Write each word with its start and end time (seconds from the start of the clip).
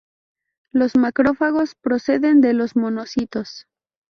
Los 0.71 0.95
macrófagos 0.95 1.75
proceden 1.75 2.41
de 2.41 2.53
los 2.53 2.75
monocitos. 2.75 3.67